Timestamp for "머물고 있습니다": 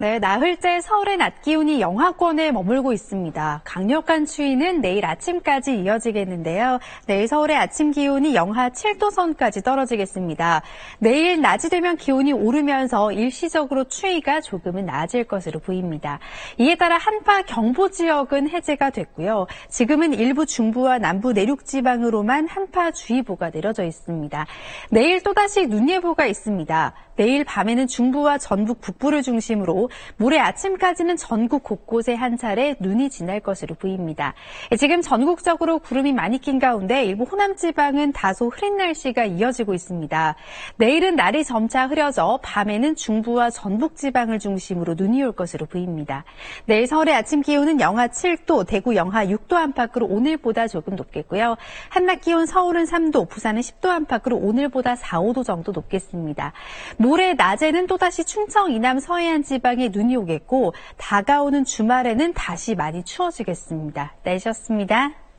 2.52-3.60